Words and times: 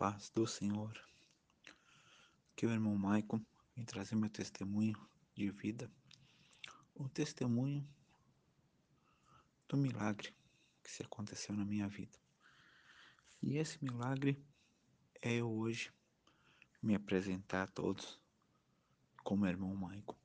paz 0.00 0.30
do 0.30 0.46
Senhor. 0.46 0.98
Que 2.56 2.64
o 2.64 2.70
irmão 2.70 2.96
Maicon 2.96 3.38
vem 3.76 3.84
trazer 3.84 4.14
meu 4.14 4.30
testemunho 4.30 4.96
de 5.34 5.50
vida, 5.50 5.92
o 6.94 7.06
testemunho 7.06 7.86
do 9.68 9.76
milagre 9.76 10.34
que 10.82 10.90
se 10.90 11.02
aconteceu 11.02 11.54
na 11.54 11.66
minha 11.66 11.86
vida. 11.86 12.18
E 13.42 13.58
esse 13.58 13.84
milagre 13.84 14.42
é 15.20 15.34
eu 15.34 15.52
hoje 15.52 15.92
me 16.82 16.94
apresentar 16.94 17.64
a 17.64 17.70
todos 17.70 18.18
como 19.22 19.46
irmão 19.46 19.76
Maicon. 19.76 20.16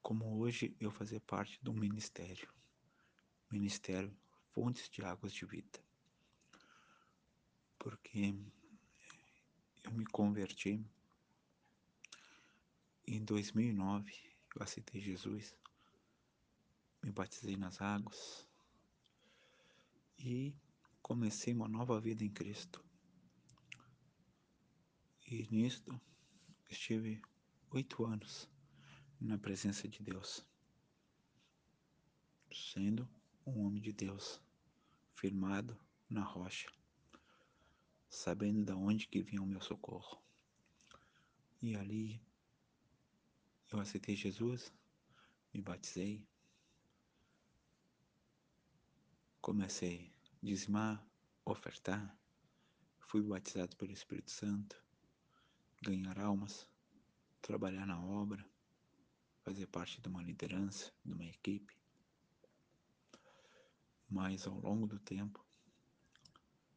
Como 0.00 0.38
hoje 0.38 0.76
eu 0.78 0.92
fazer 0.92 1.18
parte 1.18 1.58
do 1.64 1.72
ministério, 1.72 2.48
Ministério 3.50 4.16
Fontes 4.52 4.88
de 4.88 5.02
Águas 5.02 5.32
de 5.32 5.44
Vida 5.44 5.83
porque 7.84 8.34
eu 9.82 9.92
me 9.92 10.06
converti 10.06 10.82
em 13.06 13.22
2009, 13.22 14.10
eu 14.56 14.62
aceitei 14.62 15.02
Jesus, 15.02 15.54
me 17.02 17.12
batizei 17.12 17.58
nas 17.58 17.82
águas 17.82 18.48
e 20.18 20.56
comecei 21.02 21.52
uma 21.52 21.68
nova 21.68 22.00
vida 22.00 22.24
em 22.24 22.30
Cristo. 22.30 22.82
E 25.26 25.46
nisto 25.50 26.00
estive 26.70 27.20
oito 27.70 28.06
anos 28.06 28.48
na 29.20 29.36
presença 29.36 29.86
de 29.86 30.02
Deus, 30.02 30.42
sendo 32.50 33.06
um 33.44 33.66
homem 33.66 33.82
de 33.82 33.92
Deus, 33.92 34.40
firmado 35.14 35.78
na 36.08 36.22
rocha 36.22 36.72
sabendo 38.14 38.64
de 38.64 38.72
onde 38.72 39.08
que 39.08 39.22
vinha 39.22 39.42
o 39.42 39.46
meu 39.46 39.60
socorro. 39.60 40.22
E 41.60 41.74
ali 41.74 42.22
eu 43.70 43.80
aceitei 43.80 44.14
Jesus, 44.14 44.72
me 45.52 45.60
batizei, 45.60 46.26
comecei 49.40 50.12
a 50.42 50.46
dizimar, 50.46 51.06
ofertar, 51.44 52.16
fui 52.98 53.22
batizado 53.22 53.76
pelo 53.76 53.92
Espírito 53.92 54.30
Santo, 54.30 54.82
ganhar 55.82 56.18
almas, 56.18 56.68
trabalhar 57.42 57.86
na 57.86 58.00
obra, 58.00 58.44
fazer 59.42 59.66
parte 59.66 60.00
de 60.00 60.08
uma 60.08 60.22
liderança, 60.22 60.92
de 61.04 61.12
uma 61.12 61.24
equipe. 61.24 61.76
Mas 64.08 64.46
ao 64.46 64.58
longo 64.60 64.86
do 64.86 64.98
tempo, 64.98 65.44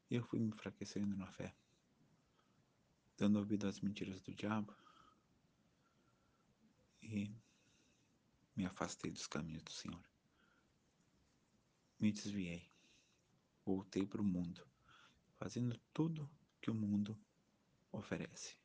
eu 0.09 0.23
fui 0.23 0.39
enfraquecendo 0.39 1.15
na 1.15 1.27
fé, 1.27 1.53
dando 3.17 3.39
ouvido 3.39 3.67
às 3.67 3.79
mentiras 3.81 4.21
do 4.21 4.33
diabo 4.33 4.73
e 7.01 7.31
me 8.55 8.65
afastei 8.65 9.11
dos 9.11 9.27
caminhos 9.27 9.63
do 9.63 9.71
Senhor. 9.71 10.03
Me 11.99 12.11
desviei, 12.11 12.69
voltei 13.65 14.05
para 14.05 14.21
o 14.21 14.25
mundo, 14.25 14.65
fazendo 15.35 15.77
tudo 15.93 16.29
que 16.61 16.71
o 16.71 16.75
mundo 16.75 17.19
oferece, 17.91 18.57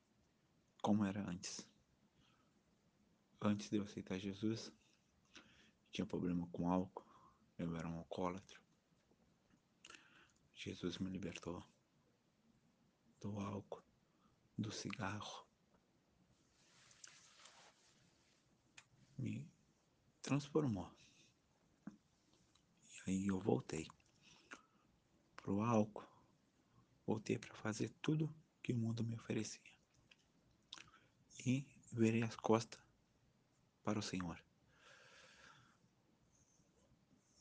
como 0.80 1.04
era 1.04 1.28
antes. 1.28 1.66
Antes 3.40 3.68
de 3.68 3.78
eu 3.78 3.82
aceitar 3.82 4.18
Jesus, 4.18 4.72
tinha 5.90 6.06
problema 6.06 6.46
com 6.52 6.70
álcool, 6.70 7.04
eu 7.58 7.76
era 7.76 7.88
um 7.88 7.98
alcoólatra. 7.98 8.61
Jesus 10.64 10.98
me 10.98 11.10
libertou 11.10 11.60
do 13.20 13.36
álcool, 13.40 13.82
do 14.56 14.70
cigarro, 14.70 15.44
me 19.18 19.50
transformou. 20.22 20.88
E 22.84 23.10
aí 23.10 23.26
eu 23.26 23.40
voltei 23.40 23.88
pro 25.34 25.62
álcool, 25.62 26.06
voltei 27.04 27.40
para 27.40 27.56
fazer 27.56 27.88
tudo 28.00 28.32
que 28.62 28.72
o 28.72 28.76
mundo 28.76 29.02
me 29.02 29.16
oferecia. 29.16 29.60
E 31.44 31.66
virei 31.90 32.22
as 32.22 32.36
costas 32.36 32.80
para 33.82 33.98
o 33.98 34.02
Senhor. 34.02 34.40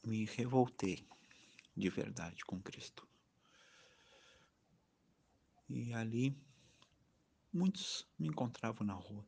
Me 0.03 0.25
revoltei 0.25 1.07
de 1.77 1.87
verdade 1.87 2.43
com 2.43 2.59
Cristo. 2.59 3.10
E 5.73 5.93
ali 5.93 6.37
muitos 7.53 8.05
me 8.19 8.27
encontravam 8.27 8.85
na 8.85 8.93
rua 8.93 9.25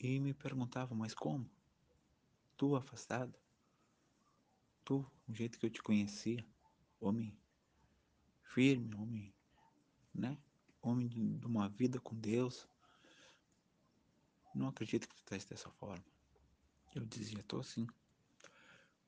e 0.00 0.18
me 0.18 0.32
perguntavam, 0.32 0.96
mas 0.96 1.12
como? 1.12 1.46
Tu 2.56 2.74
afastado? 2.74 3.38
Tu, 4.82 5.06
o 5.28 5.34
jeito 5.34 5.58
que 5.58 5.66
eu 5.66 5.70
te 5.70 5.82
conhecia, 5.82 6.42
homem 6.98 7.38
firme, 8.42 8.94
homem, 8.94 9.34
né? 10.14 10.38
Homem 10.80 11.08
de 11.08 11.46
uma 11.46 11.68
vida 11.68 12.00
com 12.00 12.18
Deus. 12.18 12.66
Não 14.54 14.68
acredito 14.68 15.06
que 15.06 15.14
tu 15.14 15.18
estás 15.18 15.44
dessa 15.44 15.70
forma. 15.72 16.02
Eu 16.94 17.04
dizia, 17.04 17.42
tô 17.42 17.60
assim. 17.60 17.86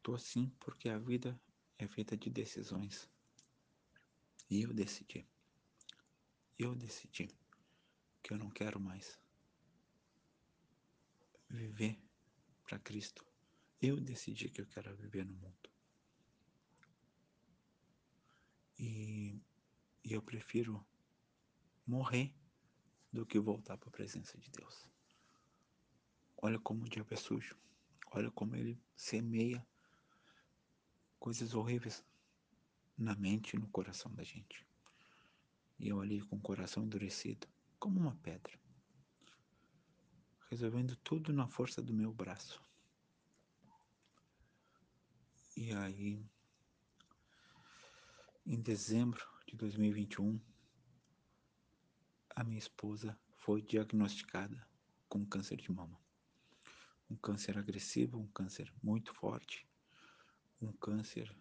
Tô 0.03 0.15
assim 0.15 0.53
porque 0.61 0.91
a 0.91 0.99
vida 0.99 1.41
é 1.79 1.89
feita 1.89 2.15
de 2.15 2.29
decisões. 2.29 3.09
E 4.51 4.61
eu 4.61 4.75
decidi 4.75 5.27
eu 6.63 6.75
decidi 6.75 7.27
que 8.23 8.35
eu 8.35 8.37
não 8.37 8.51
quero 8.51 8.79
mais 8.79 9.19
viver 11.49 11.99
para 12.65 12.79
Cristo. 12.79 13.25
Eu 13.81 13.99
decidi 13.99 14.51
que 14.51 14.61
eu 14.61 14.67
quero 14.67 14.95
viver 14.95 15.25
no 15.25 15.33
mundo. 15.33 15.71
E, 18.79 19.41
e 20.05 20.13
eu 20.13 20.21
prefiro 20.21 20.87
morrer 21.87 22.35
do 23.11 23.25
que 23.25 23.39
voltar 23.41 23.79
para 23.79 23.89
a 23.89 23.93
presença 23.93 24.37
de 24.37 24.51
Deus. 24.51 24.87
Olha 26.37 26.59
como 26.59 26.85
o 26.85 26.89
diabo 26.89 27.13
é 27.15 27.17
sujo. 27.17 27.57
Olha 28.13 28.31
como 28.31 28.55
ele 28.55 28.79
semeia 28.95 29.67
coisas 31.19 31.55
horríveis 31.55 32.05
na 32.99 33.15
mente 33.15 33.57
e 33.57 33.59
no 33.59 33.69
coração 33.69 34.13
da 34.13 34.23
gente. 34.23 34.70
E 35.81 35.89
eu 35.89 35.99
ali 35.99 36.21
com 36.21 36.37
o 36.37 36.41
coração 36.41 36.85
endurecido, 36.85 37.49
como 37.79 37.99
uma 37.99 38.15
pedra, 38.17 38.53
resolvendo 40.51 40.95
tudo 40.97 41.33
na 41.33 41.49
força 41.49 41.81
do 41.81 41.95
meu 41.95 42.13
braço. 42.13 42.63
E 45.57 45.73
aí, 45.73 46.23
em 48.45 48.61
dezembro 48.61 49.27
de 49.47 49.57
2021, 49.57 50.39
a 52.37 52.45
minha 52.45 52.59
esposa 52.59 53.19
foi 53.39 53.63
diagnosticada 53.63 54.69
com 55.09 55.25
câncer 55.25 55.57
de 55.57 55.73
mama. 55.73 55.99
Um 57.09 57.17
câncer 57.17 57.57
agressivo, 57.57 58.19
um 58.19 58.29
câncer 58.29 58.71
muito 58.83 59.15
forte, 59.15 59.67
um 60.61 60.73
câncer 60.73 61.35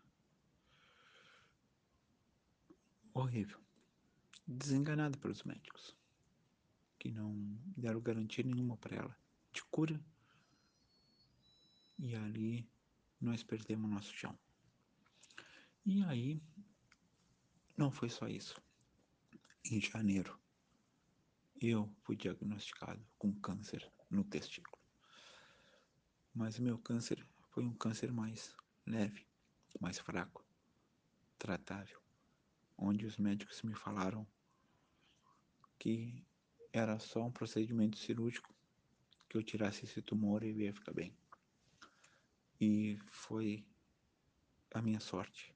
horrível 3.13 3.68
desenganada 4.51 5.15
pelos 5.19 5.43
médicos, 5.43 5.95
que 6.97 7.11
não 7.11 7.35
deram 7.77 8.01
garantia 8.01 8.43
nenhuma 8.43 8.75
para 8.77 8.95
ela 8.95 9.17
de 9.53 9.63
cura. 9.65 10.03
E 11.99 12.15
ali 12.15 12.67
nós 13.21 13.43
perdemos 13.43 13.91
nosso 13.91 14.11
chão. 14.11 14.37
E 15.85 16.03
aí, 16.05 16.41
não 17.77 17.91
foi 17.91 18.09
só 18.09 18.27
isso. 18.27 18.59
Em 19.63 19.79
janeiro, 19.79 20.39
eu 21.61 21.93
fui 22.01 22.15
diagnosticado 22.15 23.05
com 23.19 23.31
câncer 23.39 23.87
no 24.09 24.23
testículo. 24.23 24.81
Mas 26.33 26.57
o 26.57 26.63
meu 26.63 26.79
câncer 26.79 27.23
foi 27.49 27.63
um 27.63 27.73
câncer 27.73 28.11
mais 28.11 28.55
leve, 28.85 29.27
mais 29.79 29.99
fraco, 29.99 30.43
tratável, 31.37 32.01
onde 32.77 33.05
os 33.05 33.17
médicos 33.17 33.61
me 33.61 33.75
falaram 33.75 34.25
que 35.79 36.23
era 36.71 36.99
só 36.99 37.23
um 37.23 37.31
procedimento 37.31 37.97
cirúrgico 37.97 38.53
que 39.27 39.37
eu 39.37 39.43
tirasse 39.43 39.85
esse 39.85 40.01
tumor 40.01 40.43
e 40.43 40.51
ia 40.51 40.73
ficar 40.73 40.93
bem. 40.93 41.15
E 42.59 42.99
foi 43.07 43.65
a 44.73 44.81
minha 44.81 44.99
sorte, 44.99 45.55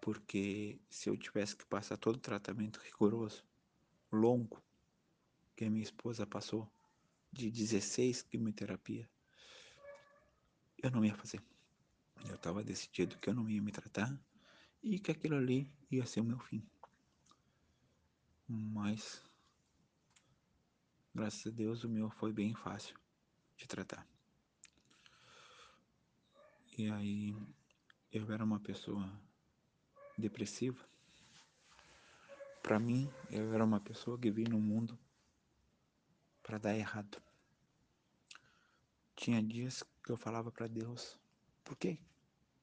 porque 0.00 0.80
se 0.88 1.10
eu 1.10 1.16
tivesse 1.16 1.54
que 1.54 1.66
passar 1.66 1.98
todo 1.98 2.16
o 2.16 2.20
tratamento 2.20 2.80
rigoroso, 2.80 3.44
longo, 4.10 4.62
que 5.54 5.64
a 5.64 5.70
minha 5.70 5.82
esposa 5.82 6.26
passou, 6.26 6.70
de 7.30 7.50
16 7.50 8.22
quimioterapia, 8.22 9.08
eu 10.82 10.90
não 10.90 11.04
ia 11.04 11.14
fazer. 11.14 11.42
Eu 12.26 12.36
estava 12.36 12.64
decidido 12.64 13.18
que 13.18 13.28
eu 13.28 13.34
não 13.34 13.48
ia 13.48 13.60
me 13.60 13.70
tratar 13.70 14.18
e 14.82 14.98
que 14.98 15.10
aquilo 15.10 15.36
ali 15.36 15.70
ia 15.90 16.06
ser 16.06 16.20
o 16.20 16.24
meu 16.24 16.38
fim. 16.38 16.66
Mas, 18.48 19.22
graças 21.14 21.46
a 21.46 21.50
Deus, 21.50 21.84
o 21.84 21.88
meu 21.88 22.08
foi 22.08 22.32
bem 22.32 22.54
fácil 22.54 22.98
de 23.58 23.68
tratar. 23.68 24.06
E 26.78 26.90
aí, 26.90 27.36
eu 28.10 28.32
era 28.32 28.42
uma 28.42 28.58
pessoa 28.58 29.06
depressiva. 30.16 30.82
Para 32.62 32.78
mim, 32.78 33.12
eu 33.30 33.52
era 33.52 33.62
uma 33.62 33.80
pessoa 33.80 34.18
que 34.18 34.30
vinha 34.30 34.48
no 34.48 34.58
mundo 34.58 34.98
para 36.42 36.56
dar 36.56 36.74
errado. 36.74 37.20
Tinha 39.14 39.42
dias 39.42 39.82
que 40.02 40.10
eu 40.10 40.16
falava 40.16 40.50
para 40.50 40.66
Deus: 40.66 41.18
por 41.62 41.76
que 41.76 42.00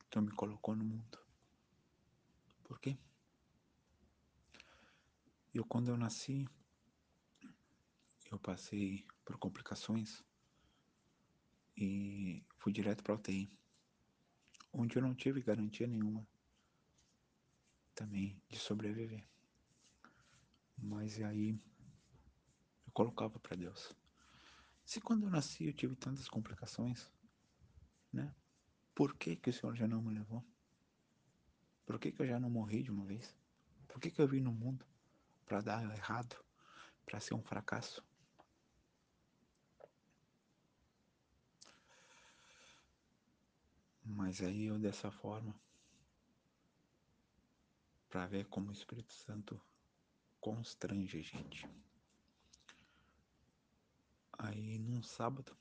tu 0.10 0.20
me 0.20 0.32
colocou 0.32 0.76
no 0.76 0.84
mundo? 0.84 1.20
Por 2.64 2.80
quê? 2.80 2.98
Eu, 5.56 5.64
quando 5.64 5.88
eu 5.88 5.96
nasci, 5.96 6.46
eu 8.30 8.38
passei 8.38 9.08
por 9.24 9.38
complicações 9.38 10.22
e 11.78 12.44
fui 12.58 12.74
direto 12.74 13.02
para 13.02 13.16
UTI, 13.16 13.58
onde 14.74 14.98
eu 14.98 15.02
não 15.02 15.16
tive 15.16 15.42
garantia 15.42 15.88
nenhuma 15.88 16.28
também 17.96 18.38
de 18.50 18.60
sobreviver. 18.60 19.26
Mas 20.78 21.22
aí 21.22 21.58
eu 22.86 22.92
colocava 22.92 23.40
para 23.40 23.56
Deus. 23.56 23.96
Se 24.84 25.00
quando 25.00 25.24
eu 25.24 25.30
nasci 25.30 25.68
eu 25.68 25.74
tive 25.74 25.96
tantas 25.96 26.28
complicações, 26.28 27.10
né? 28.12 28.36
Por 28.94 29.16
que 29.16 29.38
que 29.38 29.52
o 29.52 29.54
Senhor 29.54 29.74
já 29.74 29.88
não 29.88 30.02
me 30.02 30.14
levou? 30.14 30.46
Por 31.86 31.98
que 31.98 32.12
que 32.12 32.22
eu 32.22 32.28
já 32.28 32.42
não 32.42 32.50
morri 32.50 32.84
de 32.84 32.92
uma 32.92 33.06
vez? 33.06 33.34
Por 33.88 34.02
que 34.02 34.12
que 34.12 34.22
eu 34.22 34.28
vim 34.28 34.42
no 34.42 34.52
mundo 34.52 34.86
para 35.46 35.62
dar 35.62 35.84
errado, 35.96 36.36
para 37.06 37.20
ser 37.20 37.36
um 37.36 37.44
fracasso? 37.44 38.04
Mas 44.04 44.42
aí 44.42 44.66
eu 44.66 44.78
dessa 44.80 45.12
forma, 45.12 45.54
para 48.10 48.28
ver 48.28 48.46
como 48.46 48.70
o 48.70 48.74
Espírito 48.74 49.14
Santo 49.14 49.60
constrange 50.40 51.20
a 51.20 51.22
gente. 51.22 51.70
Aí 54.38 54.78
num 54.78 55.02
sábado 55.02 55.58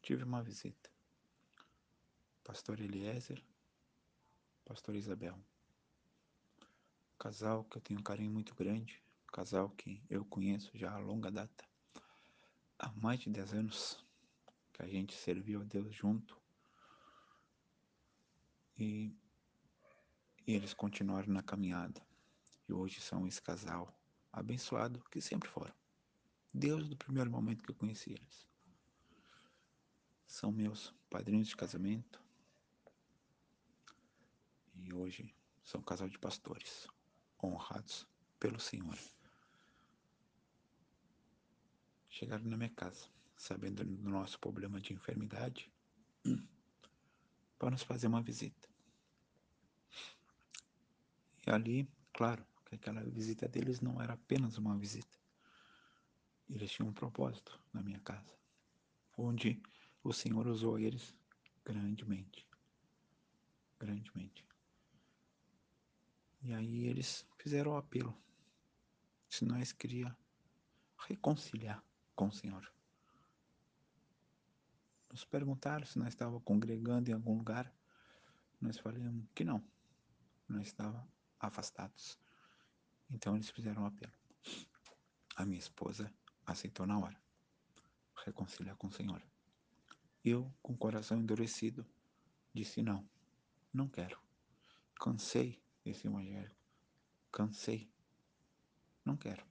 tive 0.00 0.22
uma 0.22 0.42
visita. 0.42 0.90
Pastor 2.44 2.78
Eliezer, 2.80 3.42
Pastor 4.64 4.94
Isabel. 4.94 5.38
Casal 7.24 7.64
que 7.64 7.78
eu 7.78 7.80
tenho 7.80 8.00
um 8.00 8.02
carinho 8.02 8.30
muito 8.30 8.54
grande, 8.54 9.02
casal 9.32 9.70
que 9.70 10.04
eu 10.10 10.26
conheço 10.26 10.70
já 10.76 10.92
há 10.92 10.98
longa 10.98 11.30
data. 11.30 11.64
Há 12.78 12.92
mais 12.92 13.20
de 13.20 13.30
10 13.30 13.54
anos 13.54 14.04
que 14.74 14.82
a 14.82 14.86
gente 14.86 15.14
serviu 15.14 15.62
a 15.62 15.64
Deus 15.64 15.96
junto. 15.96 16.38
E, 18.76 19.16
e 20.46 20.52
eles 20.52 20.74
continuaram 20.74 21.32
na 21.32 21.42
caminhada. 21.42 22.06
E 22.68 22.74
hoje 22.74 23.00
são 23.00 23.26
esse 23.26 23.40
casal 23.40 23.98
abençoado 24.30 25.02
que 25.10 25.18
sempre 25.18 25.48
foram. 25.48 25.74
Desde 26.52 26.92
o 26.92 26.98
primeiro 26.98 27.30
momento 27.30 27.64
que 27.64 27.70
eu 27.70 27.74
conheci 27.74 28.12
eles. 28.12 28.46
São 30.26 30.52
meus 30.52 30.94
padrinhos 31.08 31.48
de 31.48 31.56
casamento. 31.56 32.22
E 34.74 34.92
hoje 34.92 35.34
são 35.62 35.80
casal 35.80 36.10
de 36.10 36.18
pastores, 36.18 36.86
honrados 37.52 38.06
pelo 38.38 38.60
Senhor. 38.60 38.98
Chegaram 42.08 42.44
na 42.44 42.56
minha 42.56 42.70
casa, 42.70 43.08
sabendo 43.36 43.84
do 43.84 44.08
nosso 44.08 44.38
problema 44.38 44.80
de 44.80 44.92
enfermidade, 44.92 45.72
para 47.58 47.70
nos 47.70 47.82
fazer 47.82 48.06
uma 48.06 48.22
visita. 48.22 48.68
E 51.46 51.50
ali, 51.50 51.88
claro, 52.12 52.46
que 52.66 52.74
aquela 52.74 53.02
visita 53.02 53.48
deles 53.48 53.80
não 53.80 54.00
era 54.00 54.14
apenas 54.14 54.56
uma 54.58 54.76
visita. 54.78 55.18
Eles 56.48 56.70
tinham 56.70 56.88
um 56.88 56.92
propósito 56.92 57.60
na 57.72 57.82
minha 57.82 58.00
casa, 58.00 58.34
onde 59.16 59.62
o 60.02 60.12
Senhor 60.12 60.46
usou 60.46 60.78
eles 60.78 61.14
grandemente. 61.64 62.46
Grandemente. 63.78 64.46
E 66.44 66.52
aí 66.52 66.84
eles 66.84 67.26
fizeram 67.38 67.72
o 67.72 67.76
apelo. 67.76 68.14
Se 69.30 69.46
nós 69.46 69.72
queria 69.72 70.14
reconciliar 71.08 71.82
com 72.14 72.28
o 72.28 72.32
Senhor. 72.32 72.70
Nos 75.10 75.24
perguntaram 75.24 75.86
se 75.86 75.98
nós 75.98 76.08
estávamos 76.08 76.42
congregando 76.44 77.10
em 77.10 77.14
algum 77.14 77.38
lugar. 77.38 77.74
Nós 78.60 78.78
falamos 78.78 79.24
que 79.34 79.42
não. 79.42 79.64
Nós 80.46 80.66
estávamos 80.66 81.08
afastados. 81.40 82.18
Então 83.10 83.34
eles 83.34 83.48
fizeram 83.48 83.84
o 83.84 83.86
apelo. 83.86 84.12
A 85.36 85.46
minha 85.46 85.58
esposa 85.58 86.12
aceitou 86.44 86.86
na 86.86 86.98
hora. 86.98 87.18
Reconciliar 88.26 88.76
com 88.76 88.88
o 88.88 88.92
Senhor. 88.92 89.22
Eu, 90.22 90.54
com 90.62 90.74
o 90.74 90.76
coração 90.76 91.18
endurecido, 91.18 91.86
disse 92.52 92.82
não, 92.82 93.08
não 93.72 93.88
quero. 93.88 94.18
Cansei 95.00 95.63
desse 95.84 96.06
evangelho. 96.06 96.54
Cansei. 97.30 97.90
Não 99.04 99.16
quero. 99.16 99.44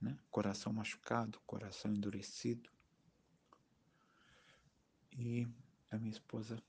Né? 0.00 0.18
Coração 0.30 0.72
machucado, 0.72 1.40
coração 1.46 1.92
endurecido. 1.92 2.70
E 5.12 5.46
a 5.90 5.98
minha 5.98 6.10
esposa 6.10 6.62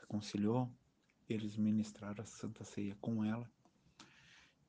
reconciliou, 0.00 0.70
eles 1.28 1.56
ministraram 1.56 2.22
a 2.22 2.26
Santa 2.26 2.64
Ceia 2.64 2.96
com 3.00 3.24
ela. 3.24 3.50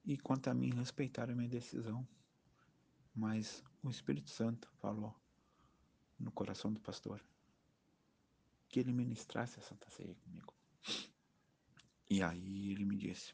E 0.03 0.17
quanto 0.17 0.49
a 0.49 0.53
mim, 0.53 0.73
respeitaram 0.73 1.33
a 1.33 1.35
minha 1.35 1.49
decisão. 1.49 2.07
Mas 3.13 3.63
o 3.83 3.89
Espírito 3.89 4.29
Santo 4.29 4.71
falou 4.79 5.13
no 6.17 6.31
coração 6.31 6.71
do 6.71 6.79
pastor 6.79 7.23
que 8.69 8.79
ele 8.79 8.93
ministrasse 8.93 9.59
a 9.59 9.63
Santa 9.63 9.89
Ceia 9.89 10.15
comigo. 10.15 10.53
E 12.11 12.21
aí 12.21 12.71
ele 12.73 12.83
me 12.83 12.97
disse: 12.97 13.33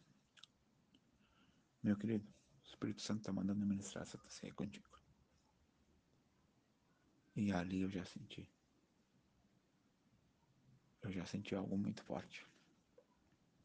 Meu 1.82 1.98
querido, 1.98 2.24
o 2.64 2.64
Espírito 2.64 3.02
Santo 3.02 3.22
está 3.22 3.34
mandando 3.34 3.66
ministrar 3.66 4.04
a 4.04 4.06
Santa 4.06 4.30
Ceia 4.30 4.54
contigo. 4.54 5.02
E 7.36 7.52
ali 7.52 7.82
eu 7.82 7.90
já 7.90 8.06
senti. 8.06 8.48
Eu 11.02 11.12
já 11.12 11.26
senti 11.26 11.56
algo 11.56 11.76
muito 11.76 12.04
forte. 12.04 12.46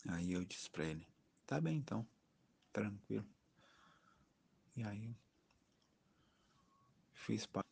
Aí 0.08 0.32
eu 0.32 0.46
disse 0.46 0.70
para 0.70 0.86
ele: 0.86 1.06
Tá 1.44 1.60
bem 1.60 1.76
então, 1.76 2.08
tranquilo. 2.72 3.28
E 4.74 4.82
aí 4.82 5.14
fiz 7.12 7.44
parte. 7.44 7.68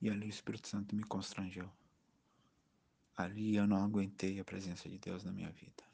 E 0.00 0.08
ali 0.08 0.26
o 0.26 0.30
Espírito 0.30 0.68
Santo 0.68 0.94
me 0.94 1.02
constrangeu. 1.02 1.68
Ali 3.16 3.56
eu 3.56 3.66
não 3.66 3.84
aguentei 3.84 4.40
a 4.40 4.44
presença 4.44 4.88
de 4.88 4.98
Deus 4.98 5.22
na 5.22 5.32
minha 5.32 5.50
vida. 5.50 5.84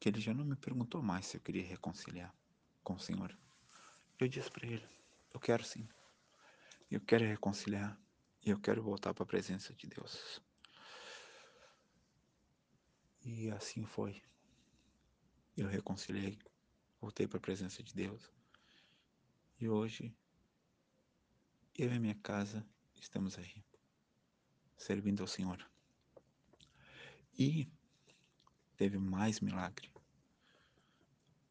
Que 0.00 0.08
ele 0.08 0.20
já 0.20 0.32
não 0.32 0.44
me 0.44 0.56
perguntou 0.56 1.02
mais 1.02 1.26
se 1.26 1.36
eu 1.36 1.40
queria 1.40 1.64
reconciliar 1.64 2.34
com 2.82 2.94
o 2.94 2.98
Senhor. 2.98 3.36
Eu 4.18 4.28
disse 4.28 4.50
para 4.50 4.66
ele: 4.66 4.88
Eu 5.32 5.40
quero 5.40 5.64
sim. 5.64 5.86
Eu 6.90 7.00
quero 7.00 7.24
reconciliar. 7.24 7.98
E 8.44 8.50
eu 8.50 8.60
quero 8.60 8.82
voltar 8.82 9.14
para 9.14 9.24
a 9.24 9.26
presença 9.26 9.74
de 9.74 9.86
Deus. 9.86 10.40
E 13.22 13.50
assim 13.50 13.86
foi. 13.86 14.22
Eu 15.56 15.66
reconciliei, 15.66 16.38
voltei 17.00 17.26
para 17.26 17.38
a 17.38 17.40
presença 17.40 17.82
de 17.82 17.94
Deus. 17.94 18.30
E 19.58 19.68
hoje, 19.68 20.14
eu 21.78 21.90
e 21.92 21.98
minha 21.98 22.14
casa 22.16 22.66
estamos 22.96 23.38
aí, 23.38 23.64
servindo 24.76 25.20
ao 25.20 25.26
Senhor. 25.26 25.64
E 27.38 27.68
teve 28.76 28.98
mais 28.98 29.40
milagre. 29.40 29.90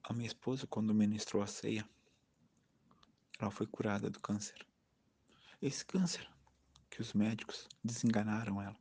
A 0.03 0.13
minha 0.13 0.27
esposa, 0.27 0.67
quando 0.67 0.93
ministrou 0.93 1.41
a 1.41 1.47
ceia, 1.47 1.87
ela 3.39 3.51
foi 3.51 3.67
curada 3.67 4.09
do 4.09 4.19
câncer. 4.19 4.65
Esse 5.61 5.85
câncer 5.85 6.29
que 6.89 7.01
os 7.01 7.13
médicos 7.13 7.67
desenganaram 7.83 8.61
ela. 8.61 8.77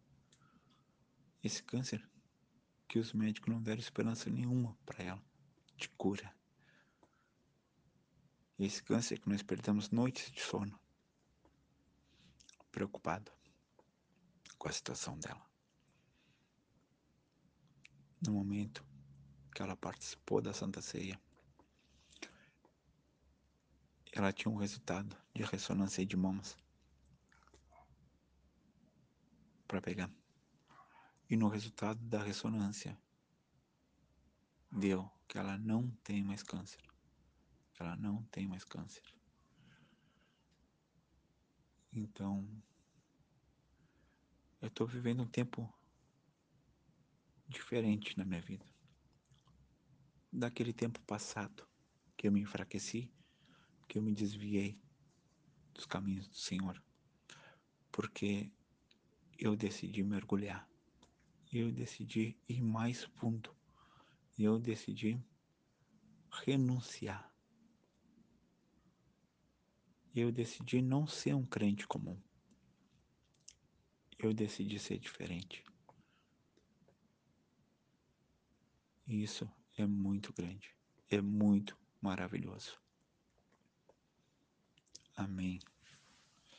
Esse 1.42 1.62
câncer 1.62 2.06
que 2.88 2.98
os 2.98 3.12
médicos 3.12 3.52
não 3.52 3.62
deram 3.62 3.80
esperança 3.80 4.28
nenhuma 4.28 4.76
para 4.84 5.02
ela 5.02 5.24
de 5.76 5.88
cura. 5.88 6.32
Esse 8.58 8.82
câncer 8.82 9.18
que 9.18 9.28
nós 9.28 9.42
perdemos 9.42 9.90
noites 9.90 10.30
de 10.30 10.40
sono, 10.40 10.78
preocupado 12.70 13.32
com 14.62 14.68
a 14.68 14.72
situação 14.72 15.18
dela. 15.18 15.44
No 18.24 18.34
momento 18.34 18.86
que 19.52 19.60
ela 19.60 19.74
participou 19.74 20.40
da 20.40 20.52
Santa 20.52 20.80
Ceia, 20.80 21.20
ela 24.12 24.32
tinha 24.32 24.52
um 24.52 24.56
resultado 24.56 25.16
de 25.34 25.42
ressonância 25.42 26.06
de 26.06 26.16
mãos 26.16 26.56
para 29.66 29.82
pegar. 29.82 30.08
E 31.28 31.36
no 31.36 31.48
resultado 31.48 31.98
da 32.04 32.22
ressonância, 32.22 32.96
deu 34.70 35.10
que 35.26 35.38
ela 35.38 35.58
não 35.58 35.90
tem 36.04 36.22
mais 36.22 36.44
câncer. 36.44 36.80
Ela 37.80 37.96
não 37.96 38.22
tem 38.26 38.46
mais 38.46 38.62
câncer. 38.62 39.02
Então, 41.92 42.48
eu 44.62 44.68
estou 44.68 44.86
vivendo 44.86 45.24
um 45.24 45.28
tempo 45.28 45.68
diferente 47.48 48.16
na 48.16 48.24
minha 48.24 48.40
vida. 48.40 48.64
Daquele 50.32 50.72
tempo 50.72 51.00
passado, 51.02 51.68
que 52.16 52.28
eu 52.28 52.32
me 52.32 52.40
enfraqueci, 52.40 53.12
que 53.88 53.98
eu 53.98 54.02
me 54.02 54.12
desviei 54.14 54.80
dos 55.74 55.84
caminhos 55.84 56.28
do 56.28 56.36
Senhor, 56.36 56.80
porque 57.90 58.52
eu 59.36 59.56
decidi 59.56 60.04
mergulhar, 60.04 60.68
eu 61.52 61.72
decidi 61.72 62.38
ir 62.48 62.62
mais 62.62 63.02
fundo, 63.02 63.54
eu 64.38 64.60
decidi 64.60 65.20
renunciar. 66.30 67.30
Eu 70.14 70.30
decidi 70.30 70.80
não 70.80 71.06
ser 71.06 71.34
um 71.34 71.44
crente 71.44 71.86
comum. 71.86 72.22
Eu 74.22 74.32
decidi 74.32 74.78
ser 74.78 74.98
diferente. 74.98 75.64
Isso 79.06 79.50
é 79.76 79.84
muito 79.84 80.32
grande, 80.32 80.74
é 81.10 81.20
muito 81.20 81.76
maravilhoso. 82.00 82.80
Amém. 85.16 85.58